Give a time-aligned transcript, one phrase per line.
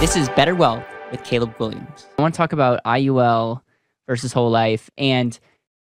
[0.00, 2.06] This is Better Wealth with Caleb Guilliams.
[2.16, 3.62] I want to talk about IUL
[4.06, 4.88] versus whole life.
[4.96, 5.36] And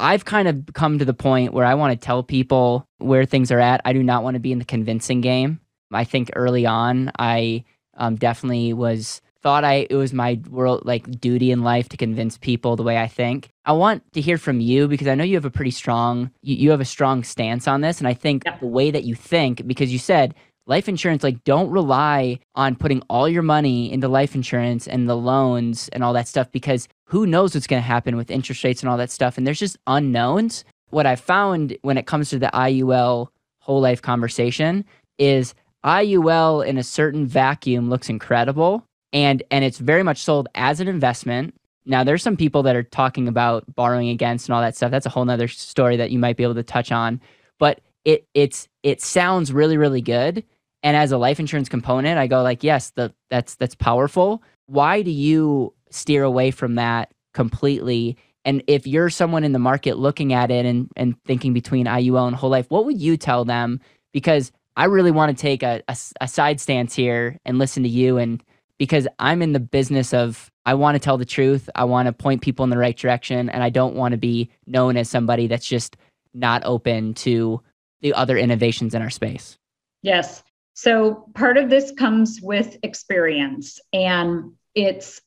[0.00, 3.52] I've kind of come to the point where I want to tell people where things
[3.52, 3.80] are at.
[3.84, 5.60] I do not want to be in the convincing game.
[5.92, 7.64] I think early on, I
[7.98, 12.36] um, definitely was thought I it was my world like duty in life to convince
[12.36, 13.50] people the way I think.
[13.64, 16.56] I want to hear from you because I know you have a pretty strong you,
[16.56, 19.66] you have a strong stance on this and I think the way that you think
[19.66, 20.34] because you said
[20.70, 25.16] life insurance like don't rely on putting all your money into life insurance and the
[25.16, 28.80] loans and all that stuff because who knows what's going to happen with interest rates
[28.80, 30.64] and all that stuff and there's just unknowns.
[30.90, 34.84] What I found when it comes to the IUL whole life conversation
[35.18, 40.78] is IUL in a certain vacuum looks incredible and and it's very much sold as
[40.78, 41.52] an investment.
[41.84, 44.92] Now there's some people that are talking about borrowing against and all that stuff.
[44.92, 47.20] That's a whole nother story that you might be able to touch on.
[47.58, 50.44] But it it's it sounds really, really good.
[50.82, 54.42] And as a life insurance component, I go like, yes, the that's that's powerful.
[54.66, 58.16] Why do you steer away from that completely?
[58.44, 62.26] And if you're someone in the market looking at it and, and thinking between IUL
[62.26, 63.80] and whole life, what would you tell them?
[64.12, 67.88] Because I really want to take a, a, a side stance here and listen to
[67.88, 68.42] you and
[68.78, 71.68] because I'm in the business of I want to tell the truth.
[71.74, 74.50] I want to point people in the right direction and I don't want to be
[74.66, 75.98] known as somebody that's just
[76.32, 77.60] not open to
[78.00, 79.58] the other innovations in our space.
[80.02, 80.42] Yes.
[80.82, 85.20] So part of this comes with experience and it's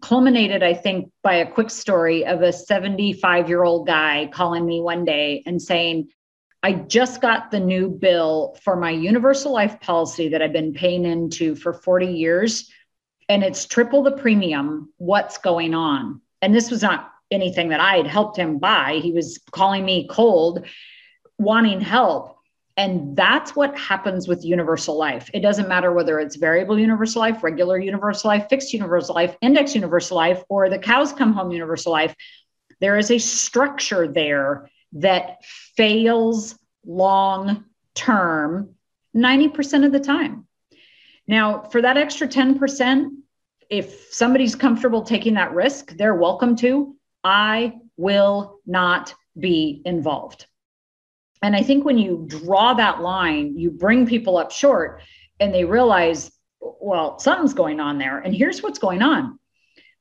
[0.00, 5.42] culminated I think by a quick story of a 75-year-old guy calling me one day
[5.44, 6.08] and saying
[6.62, 11.04] I just got the new bill for my universal life policy that I've been paying
[11.04, 12.70] into for 40 years
[13.28, 14.90] and it's triple the premium.
[14.96, 16.22] What's going on?
[16.40, 19.00] And this was not anything that I had helped him buy.
[19.02, 20.64] He was calling me cold,
[21.36, 22.37] wanting help.
[22.78, 25.28] And that's what happens with universal life.
[25.34, 29.74] It doesn't matter whether it's variable universal life, regular universal life, fixed universal life, index
[29.74, 32.14] universal life, or the cows come home universal life.
[32.80, 36.56] There is a structure there that fails
[36.86, 37.64] long
[37.96, 38.76] term
[39.14, 40.46] 90% of the time.
[41.26, 43.08] Now, for that extra 10%,
[43.68, 46.94] if somebody's comfortable taking that risk, they're welcome to.
[47.24, 50.46] I will not be involved.
[51.42, 55.02] And I think when you draw that line, you bring people up short
[55.40, 58.18] and they realize, well, something's going on there.
[58.18, 59.38] And here's what's going on.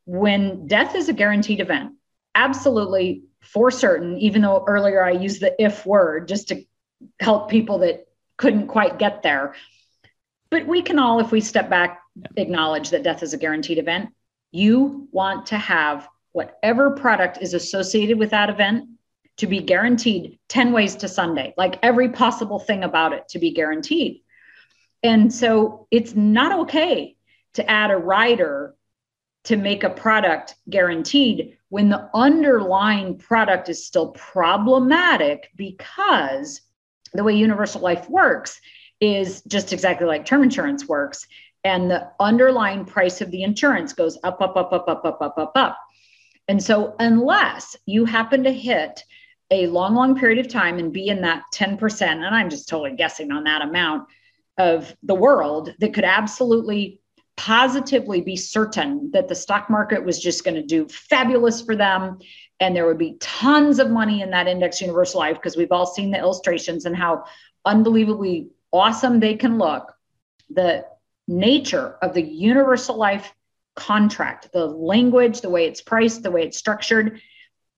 [0.05, 1.93] When death is a guaranteed event,
[2.33, 6.63] absolutely for certain, even though earlier I used the if word just to
[7.19, 9.53] help people that couldn't quite get there
[10.49, 12.01] but we can all, if we step back,
[12.35, 14.09] acknowledge that death is a guaranteed event.
[14.51, 18.89] You want to have whatever product is associated with that event
[19.37, 23.51] to be guaranteed 10 ways to Sunday, like every possible thing about it to be
[23.51, 24.21] guaranteed.
[25.03, 27.15] And so it's not okay
[27.53, 28.75] to add a rider
[29.45, 36.61] to make a product guaranteed when the underlying product is still problematic because
[37.13, 38.59] the way universal life works
[38.99, 41.27] is just exactly like term insurance works.
[41.63, 45.37] And the underlying price of the insurance goes up, up, up, up, up, up, up,
[45.37, 45.77] up, up.
[46.47, 49.03] And so, unless you happen to hit
[49.49, 52.95] a long, long period of time and be in that 10%, and I'm just totally
[52.95, 54.07] guessing on that amount
[54.57, 57.01] of the world that could absolutely
[57.37, 62.17] positively be certain that the stock market was just going to do fabulous for them
[62.59, 65.85] and there would be tons of money in that index universal life because we've all
[65.85, 67.23] seen the illustrations and how
[67.65, 69.93] unbelievably awesome they can look,
[70.49, 70.85] the
[71.27, 73.31] nature of the universal life
[73.75, 77.21] contract, the language, the way it's priced, the way it's structured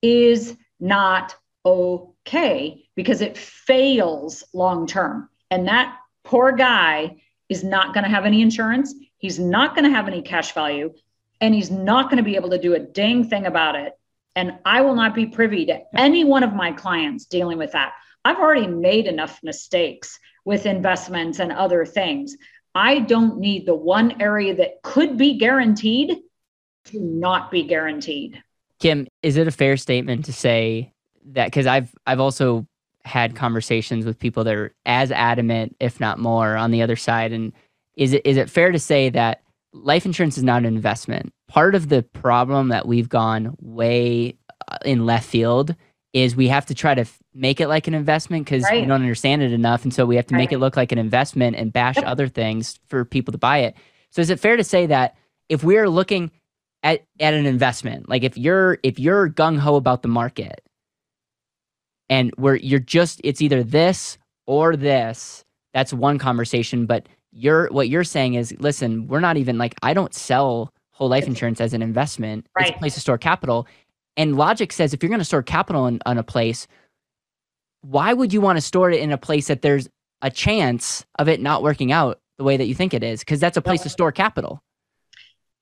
[0.01, 5.29] is not okay because it fails long term.
[5.51, 7.17] And that poor guy
[7.49, 8.93] is not going to have any insurance.
[9.17, 10.93] He's not going to have any cash value
[11.41, 13.93] and he's not going to be able to do a dang thing about it.
[14.35, 17.93] And I will not be privy to any one of my clients dealing with that.
[18.23, 22.35] I've already made enough mistakes with investments and other things.
[22.75, 26.17] I don't need the one area that could be guaranteed
[26.85, 28.41] to not be guaranteed.
[28.79, 30.93] Kim, is it a fair statement to say
[31.25, 32.67] that because I've I've also
[33.05, 37.31] had conversations with people that are as adamant, if not more, on the other side.
[37.31, 37.53] And
[37.95, 39.41] is it is it fair to say that
[39.73, 41.33] life insurance is not an investment?
[41.47, 44.37] Part of the problem that we've gone way
[44.67, 45.75] uh, in left field
[46.13, 48.81] is we have to try to f- make it like an investment because right.
[48.81, 49.83] we don't understand it enough.
[49.83, 50.39] And so we have to right.
[50.39, 52.05] make it look like an investment and bash yep.
[52.05, 53.75] other things for people to buy it.
[54.09, 55.15] So is it fair to say that
[55.49, 56.31] if we're looking
[56.81, 60.61] at, at an investment, like if you're if you're gung ho about the market
[62.09, 64.17] and where you're just it's either this
[64.47, 66.85] or this, that's one conversation.
[66.85, 71.09] But you're what you're saying is listen, we're not even like I don't sell whole
[71.09, 72.47] life insurance as an investment.
[72.57, 72.69] Right.
[72.69, 73.67] It's a place to store capital.
[74.17, 76.67] And logic says if you're going to store capital in, in a place,
[77.81, 79.87] why would you want to store it in a place that there's
[80.21, 83.21] a chance of it not working out the way that you think it is?
[83.21, 84.61] Because that's a place to store capital.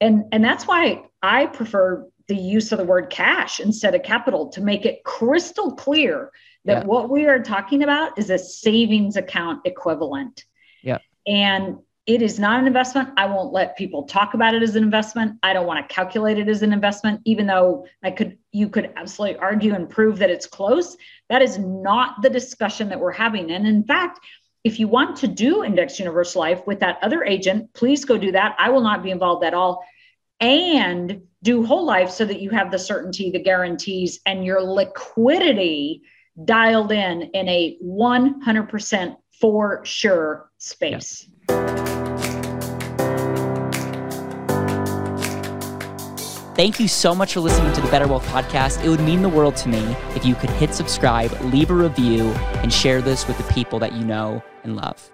[0.01, 4.49] And and that's why I prefer the use of the word cash instead of capital
[4.49, 6.31] to make it crystal clear
[6.65, 6.87] that Yeah.
[6.87, 10.45] what we are talking about is a savings account equivalent.
[10.83, 10.99] Yeah.
[11.25, 13.09] And it is not an investment.
[13.17, 15.39] I won't let people talk about it as an investment.
[15.43, 18.93] I don't want to calculate it as an investment, even though I could, you could
[18.95, 20.95] absolutely argue and prove that it's close.
[21.29, 23.51] That is not the discussion that we're having.
[23.51, 24.19] And in fact,
[24.63, 28.31] if you want to do index universal life with that other agent, please go do
[28.33, 28.55] that.
[28.57, 29.83] I will not be involved at all.
[30.39, 36.01] And do whole life so that you have the certainty, the guarantees, and your liquidity
[36.45, 41.29] dialed in in a 100% for sure space.
[46.55, 48.83] Thank you so much for listening to the Better Wealth Podcast.
[48.83, 52.31] It would mean the world to me if you could hit subscribe, leave a review,
[52.63, 55.11] and share this with the people that you know and love.